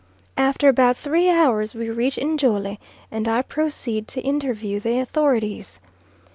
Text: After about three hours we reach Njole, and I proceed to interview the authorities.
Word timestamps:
After 0.39 0.67
about 0.67 0.97
three 0.97 1.29
hours 1.29 1.75
we 1.75 1.87
reach 1.91 2.15
Njole, 2.15 2.79
and 3.11 3.27
I 3.27 3.43
proceed 3.43 4.07
to 4.07 4.21
interview 4.21 4.79
the 4.79 4.97
authorities. 4.97 5.79